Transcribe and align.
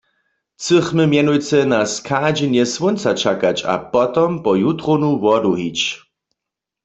Chcychmy 0.59 1.03
mjenujcy 1.11 1.57
na 1.71 1.81
schadźenje 1.95 2.63
słónca 2.73 3.11
čakać 3.23 3.57
a 3.73 3.75
potom 3.93 4.31
po 4.43 4.51
jutrownu 4.63 5.09
wodu 5.25 5.51
hić. 5.59 5.79